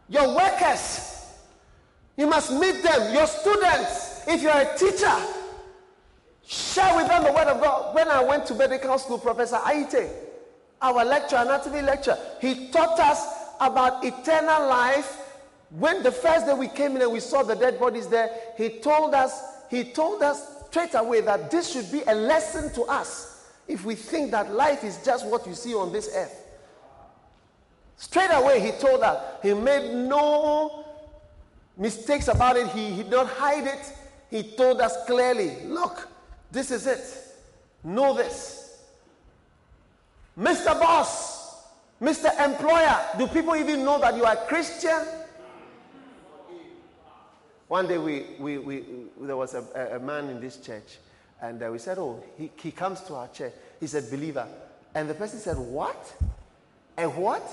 [0.08, 1.26] Your workers,
[2.16, 3.14] you must meet them.
[3.14, 5.43] Your students, if you're a teacher,
[6.46, 7.96] Share with them the word of God.
[7.96, 10.10] When I went to medical school, Professor Aite,
[10.82, 13.26] our lecture, anatomy lecture, he taught us
[13.62, 15.20] about eternal life.
[15.70, 18.70] When the first day we came in and we saw the dead bodies there, he
[18.80, 23.48] told us, he told us straight away that this should be a lesson to us
[23.68, 26.42] if we think that life is just what you see on this earth.
[27.96, 30.84] Straight away, he told us, he made no
[31.78, 33.94] mistakes about it, he, he did not hide it.
[34.30, 36.10] He told us clearly, look,
[36.54, 37.04] this is it.
[37.84, 38.80] Know this.
[40.40, 40.80] Mr.
[40.80, 41.68] Boss,
[42.02, 42.30] Mr.
[42.44, 45.00] Employer, do people even know that you are Christian?
[47.68, 48.84] One day we, we, we,
[49.20, 50.98] there was a, a man in this church,
[51.42, 53.54] and uh, we said, Oh, he, he comes to our church.
[53.80, 54.48] He's a believer.
[54.94, 56.14] And the person said, What?
[56.96, 57.44] And what?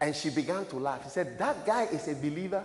[0.00, 1.02] And she began to laugh.
[1.02, 2.64] He said, That guy is a believer?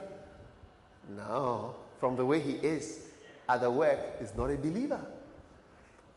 [1.18, 3.08] No, from the way he is
[3.50, 5.02] at the work, he's not a believer.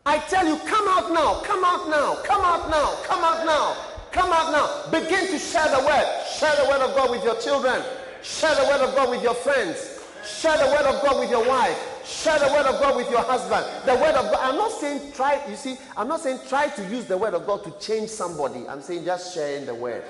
[0.06, 3.76] I tell you, come out now, come out now, come out now, come out now,
[4.12, 4.88] come out now.
[4.92, 6.06] Begin to share the word.
[6.38, 7.82] Share the word of God with your children.
[8.22, 10.00] Share the word of God with your friends.
[10.24, 12.06] Share the word of God with your wife.
[12.06, 13.66] Share the word of God with your husband.
[13.84, 14.38] The word of God.
[14.42, 17.44] I'm not saying try, you see, I'm not saying try to use the word of
[17.44, 18.64] God to change somebody.
[18.68, 20.04] I'm saying just sharing the word.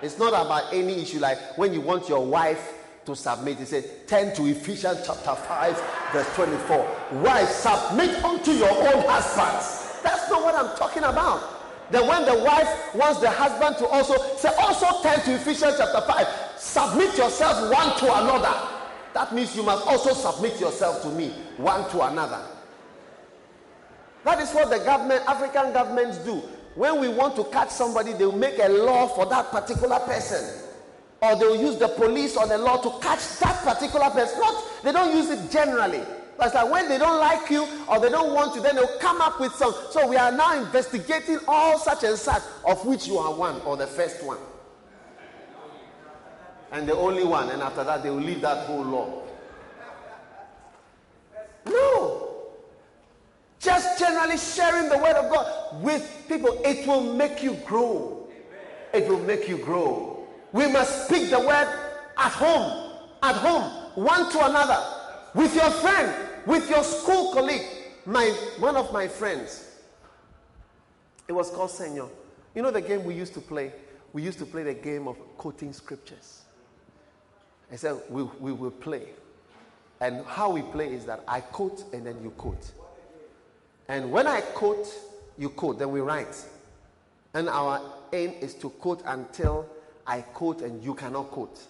[0.00, 2.72] It's not about any issue like when you want your wife
[3.06, 3.58] to submit.
[3.58, 6.96] He said, turn to Ephesians chapter 5, verse 24.
[7.22, 10.00] Wives, submit unto your own husbands.
[10.02, 11.56] That's not what I'm talking about.
[11.90, 16.00] Then when the wife wants the husband to also say, also turn to Ephesians chapter
[16.00, 16.26] 5.
[16.56, 18.68] Submit yourselves one to another.
[19.14, 22.42] That means you must also submit yourself to me, one to another.
[24.24, 26.42] That is what the government, African governments do.
[26.74, 30.65] When we want to catch somebody, they will make a law for that particular person.
[31.22, 34.38] Or they will use the police or the law to catch that particular person.
[34.38, 36.02] Not, they don't use it generally.
[36.38, 39.22] It's like when they don't like you or they don't want you, then they'll come
[39.22, 39.74] up with some.
[39.90, 43.76] So we are now investigating all such and such, of which you are one or
[43.76, 44.38] the first one.
[46.72, 47.48] And the only one.
[47.48, 49.22] And after that, they will leave that whole law.
[51.64, 52.28] No.
[53.58, 58.28] Just generally sharing the word of God with people, it will make you grow.
[58.92, 60.15] It will make you grow.
[60.52, 61.68] We must speak the word
[62.16, 64.82] at home, at home, one to another,
[65.34, 66.14] with your friend,
[66.46, 67.66] with your school colleague.
[68.04, 68.28] My
[68.58, 69.80] one of my friends,
[71.28, 72.08] it was called Senor.
[72.54, 73.72] You know the game we used to play?
[74.12, 76.42] We used to play the game of quoting scriptures.
[77.70, 79.08] I said, we, we will play.
[80.00, 82.70] And how we play is that I quote and then you quote.
[83.88, 84.86] And when I quote,
[85.36, 86.44] you quote, then we write.
[87.34, 87.80] And our
[88.12, 89.68] aim is to quote until
[90.06, 91.60] I quote and you cannot quote.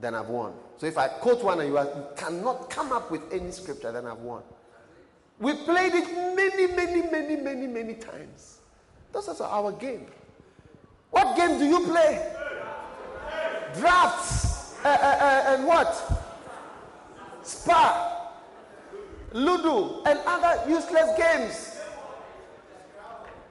[0.00, 0.52] Then I've won.
[0.78, 3.92] So if I quote one and you, are, you cannot come up with any scripture,
[3.92, 4.42] then I've won.
[5.38, 8.60] We played it many, many, many, many, many times.
[9.12, 10.06] This is our game.
[11.10, 12.32] What game do you play?
[13.78, 14.76] Drafts.
[14.84, 15.94] Uh, uh, uh, and what?
[17.42, 18.30] Spa.
[19.32, 20.02] Ludo.
[20.04, 21.80] And other useless games.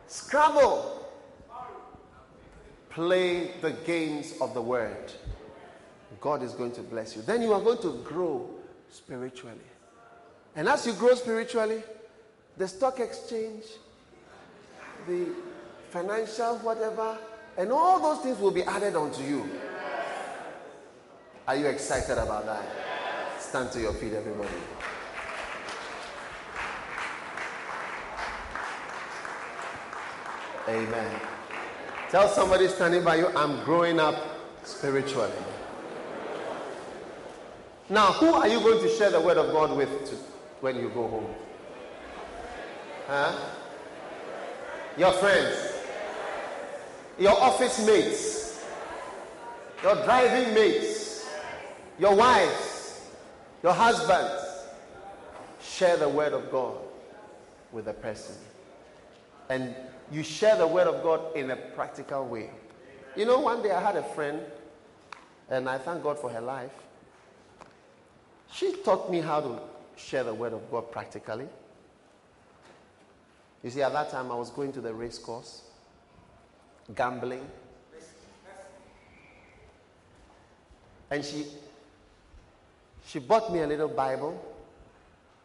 [0.07, 0.90] Scrabble.
[2.91, 5.11] Play the games of the word.
[6.19, 7.21] God is going to bless you.
[7.21, 8.49] Then you are going to grow
[8.89, 9.57] spiritually.
[10.55, 11.81] And as you grow spiritually,
[12.57, 13.63] the stock exchange,
[15.07, 15.27] the
[15.89, 17.17] financial whatever,
[17.57, 19.49] and all those things will be added onto you.
[21.47, 22.63] Are you excited about that?
[23.39, 24.49] Stand to your feet, everybody.
[30.67, 31.30] Amen.
[32.11, 34.17] Tell somebody standing by you, I'm growing up
[34.63, 35.31] spiritually.
[37.87, 40.15] Now, who are you going to share the word of God with to,
[40.59, 41.35] when you go home?
[43.07, 43.33] Huh?
[44.97, 45.55] Your friends,
[47.17, 48.61] your office mates,
[49.81, 51.25] your driving mates,
[51.97, 53.07] your wives,
[53.63, 54.67] your husbands.
[55.61, 56.75] Share the word of God
[57.71, 58.35] with the person.
[59.49, 59.73] And
[60.11, 62.49] you share the word of God in a practical way.
[63.15, 64.41] You know, one day I had a friend,
[65.49, 66.71] and I thank God for her life.
[68.53, 69.59] She taught me how to
[69.95, 71.47] share the word of God practically.
[73.63, 75.61] You see, at that time I was going to the race course,
[76.95, 77.45] gambling.
[81.09, 81.45] And she
[83.05, 84.41] she bought me a little Bible.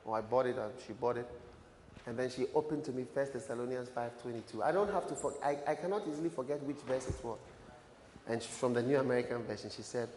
[0.05, 1.29] Or oh, I bought it, and she bought it.
[2.07, 4.63] And then she opened to me First Thessalonians 5.22.
[4.63, 7.39] I don't have to, I, I cannot easily forget which verse it was.
[8.29, 10.09] And from the New American Version, she said,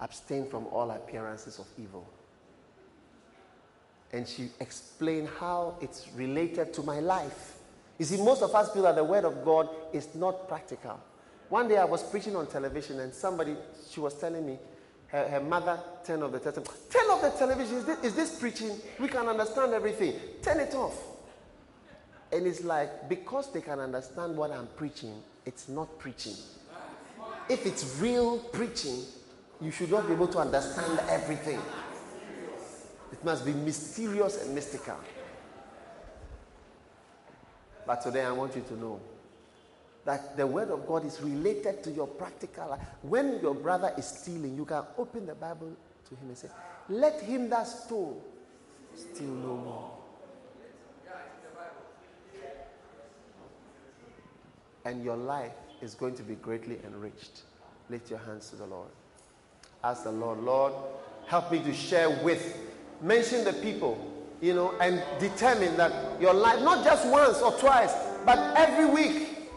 [0.00, 2.08] abstain from all appearances of evil.
[4.12, 7.56] And she explained how it's related to my life.
[7.98, 11.00] You see, most of us feel that the Word of God is not practical.
[11.48, 13.56] One day I was preaching on television, and somebody,
[13.90, 14.58] she was telling me,
[15.08, 16.74] her, her mother turned off the television.
[16.90, 17.76] Turn off the television.
[17.76, 18.70] Is this, is this preaching?
[19.00, 20.14] We can understand everything.
[20.42, 21.15] Turn it off.
[22.32, 26.34] And it's like, because they can understand what I'm preaching, it's not preaching.
[27.48, 29.02] If it's real preaching,
[29.60, 31.60] you should not be able to understand everything.
[33.12, 34.96] It must be mysterious and mystical.
[37.86, 39.00] But today I want you to know
[40.04, 42.80] that the word of God is related to your practical life.
[43.02, 45.72] When your brother is stealing, you can open the Bible
[46.08, 46.48] to him and say,
[46.88, 48.22] Let him that stole
[48.94, 49.95] steal no more.
[54.86, 55.50] And your life
[55.82, 57.42] is going to be greatly enriched.
[57.90, 58.88] Lift your hands to the Lord.
[59.82, 60.74] Ask the Lord, Lord,
[61.26, 62.56] help me to share with,
[63.02, 63.98] mention the people,
[64.40, 67.92] you know, and determine that your life, not just once or twice,
[68.24, 69.50] but every week,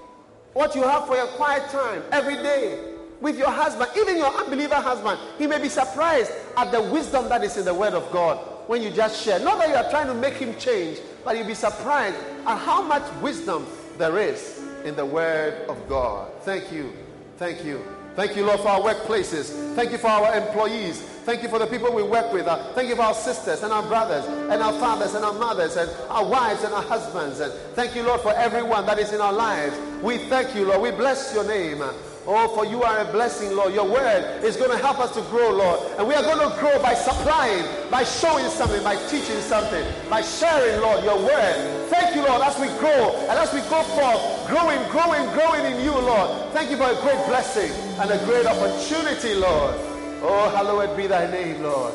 [0.53, 4.75] what you have for your quiet time every day with your husband, even your unbeliever
[4.75, 8.39] husband, he may be surprised at the wisdom that is in the Word of God
[8.65, 9.39] when you just share.
[9.39, 12.17] Not that you are trying to make Him change, but you'll be surprised
[12.47, 13.67] at how much wisdom
[13.99, 16.31] there is in the Word of God.
[16.41, 16.93] Thank you.
[17.37, 17.83] Thank you.
[18.15, 19.75] Thank you, Lord, for our workplaces.
[19.75, 21.01] Thank you for our employees.
[21.23, 22.47] Thank you for the people we work with.
[22.47, 25.77] Uh, thank you for our sisters and our brothers and our fathers and our mothers
[25.77, 27.39] and our wives and our husbands.
[27.39, 29.77] And thank you, Lord, for everyone that is in our lives.
[30.01, 30.81] We thank you, Lord.
[30.81, 31.81] We bless your name.
[32.27, 33.73] Oh, for you are a blessing, Lord.
[33.73, 35.79] Your word is going to help us to grow, Lord.
[35.97, 40.21] And we are going to grow by supplying, by showing something, by teaching something, by
[40.21, 41.89] sharing, Lord, your word.
[41.89, 45.83] Thank you, Lord, as we grow and as we go forth, growing, growing, growing in
[45.83, 46.51] you, Lord.
[46.53, 49.75] Thank you for a great blessing and a great opportunity, Lord.
[50.21, 51.93] Oh, hallowed be thy name, Lord.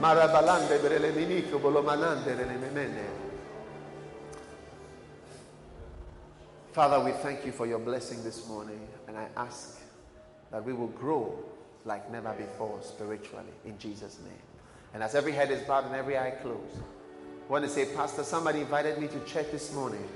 [0.00, 0.80] Marabalande
[6.72, 9.80] Father, we thank you for your blessing this morning, and I ask
[10.50, 11.34] that we will grow
[11.84, 14.32] like never before spiritually in Jesus' name.
[14.94, 16.76] And as every head is bowed and every eye closed,
[17.48, 20.06] I want to say, Pastor, somebody invited me to church this morning.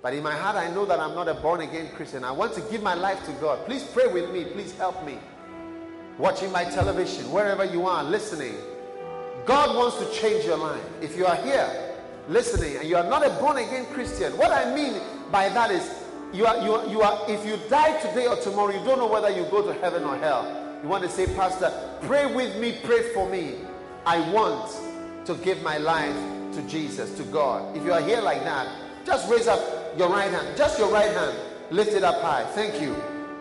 [0.00, 2.22] But in my heart, I know that I'm not a born again Christian.
[2.22, 3.66] I want to give my life to God.
[3.66, 4.44] Please pray with me.
[4.44, 5.18] Please help me.
[6.18, 8.54] Watching my television, wherever you are, listening.
[9.44, 10.82] God wants to change your life.
[11.00, 11.94] If you are here
[12.28, 15.00] listening and you are not a born again Christian, what I mean
[15.32, 15.90] by that is
[16.32, 19.06] you are, you, are, you are, if you die today or tomorrow, you don't know
[19.06, 20.78] whether you go to heaven or hell.
[20.82, 21.72] You want to say, Pastor,
[22.02, 23.54] pray with me, pray for me.
[24.04, 24.70] I want
[25.26, 26.14] to give my life
[26.54, 27.76] to Jesus, to God.
[27.76, 28.68] If you are here like that,
[29.04, 29.60] just raise up
[29.96, 30.56] your right hand.
[30.56, 31.36] Just your right hand.
[31.70, 32.44] Lift it up high.
[32.52, 32.94] Thank you.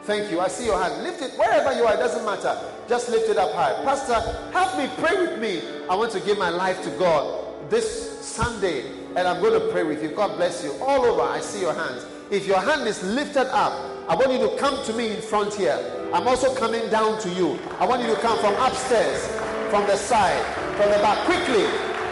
[0.03, 0.39] Thank you.
[0.39, 1.03] I see your hand.
[1.03, 1.93] Lift it wherever you are.
[1.93, 2.57] It doesn't matter.
[2.87, 3.73] Just lift it up high.
[3.83, 4.21] Pastor,
[4.51, 4.89] help me.
[4.97, 5.61] Pray with me.
[5.89, 8.85] I want to give my life to God this Sunday
[9.15, 10.09] and I'm going to pray with you.
[10.09, 10.71] God bless you.
[10.79, 12.05] All over, I see your hands.
[12.29, 13.73] If your hand is lifted up,
[14.07, 15.79] I want you to come to me in front here.
[16.13, 17.59] I'm also coming down to you.
[17.79, 19.27] I want you to come from upstairs,
[19.69, 20.41] from the side,
[20.77, 21.25] from the back.
[21.25, 21.65] Quickly,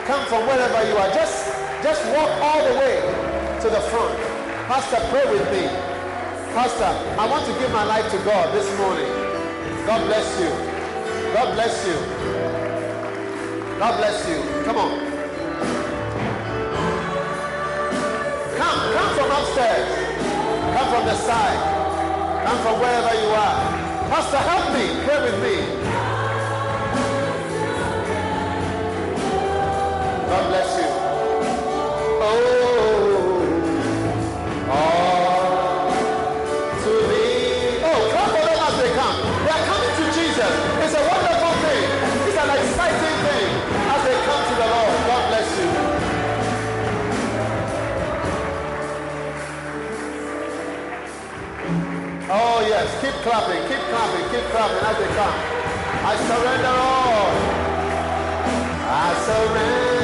[0.06, 1.14] come from wherever you are.
[1.14, 1.48] Just,
[1.84, 3.15] just walk all the way
[3.62, 4.18] to the front.
[4.68, 5.68] Pastor, pray with me.
[6.54, 9.08] Pastor, I want to give my life to God this morning.
[9.86, 10.50] God bless you.
[11.34, 11.96] God bless you.
[13.80, 14.64] God bless you.
[14.66, 15.00] Come on.
[18.58, 19.88] Come, come from upstairs.
[20.76, 21.60] Come from the side.
[22.48, 23.56] Come from wherever you are.
[24.10, 24.86] Pastor, help me.
[25.06, 25.56] Pray with me.
[30.28, 30.90] God bless you.
[32.22, 32.55] Oh.
[53.02, 55.38] Keep clapping, keep clapping, keep clapping as they come.
[56.06, 57.32] I surrender all.
[58.88, 59.95] I surrender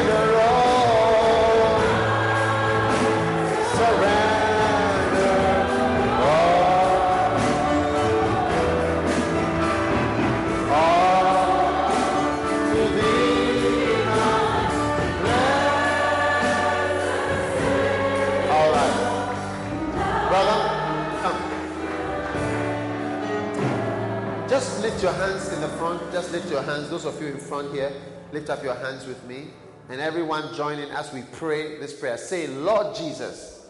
[25.02, 26.12] lift your hands in the front.
[26.12, 26.92] Just lift your hands.
[26.92, 27.92] Those of you in front here,
[28.32, 29.48] lift up your hands with me.
[29.90, 32.18] And everyone join in as we pray this prayer.
[32.18, 33.68] Say, Lord Jesus,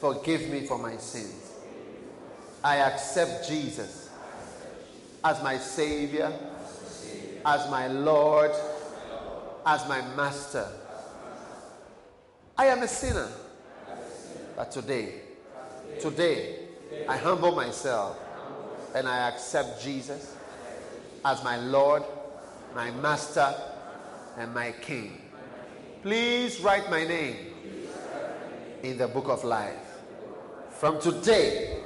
[0.00, 1.52] forgive me for my sins.
[2.64, 4.10] I accept Jesus
[5.22, 6.32] as my Savior,
[7.46, 8.50] as my Lord,
[9.64, 10.66] as my Master.
[12.58, 13.28] I am a sinner.
[14.56, 15.20] But today,
[16.00, 16.58] today,
[17.08, 18.18] I humble myself
[18.94, 20.36] and I accept Jesus
[21.24, 22.04] as my Lord,
[22.74, 23.54] my Master,
[24.38, 25.20] and my King.
[26.02, 27.36] Please write my name
[28.82, 30.02] in the book of life.
[30.70, 31.78] From today,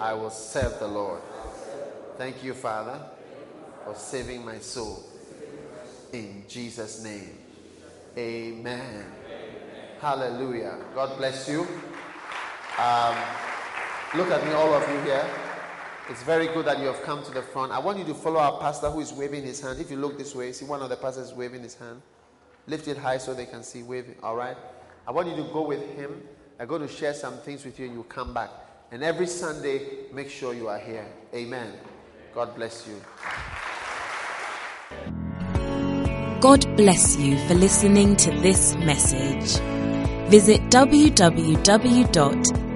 [0.00, 1.20] I will serve the Lord.
[2.16, 3.00] Thank you, Father,
[3.84, 5.04] for saving my soul.
[6.12, 7.36] In Jesus' name,
[8.16, 9.04] amen.
[10.00, 10.78] Hallelujah.
[10.94, 11.60] God bless you.
[12.78, 13.16] Um,
[14.16, 15.49] look at me, all of you here.
[16.10, 17.70] It's very good that you have come to the front.
[17.70, 19.78] I want you to follow our pastor who is waving his hand.
[19.78, 22.02] If you look this way, see one of the pastors waving his hand.
[22.66, 24.16] Lift it high so they can see waving.
[24.20, 24.56] All right?
[25.06, 26.20] I want you to go with him.
[26.58, 28.50] I'm going to share some things with you and you come back.
[28.90, 29.82] And every Sunday,
[30.12, 31.06] make sure you are here.
[31.32, 31.74] Amen.
[32.34, 33.00] God bless you.
[36.40, 39.60] God bless you for listening to this message.
[40.28, 42.59] Visit www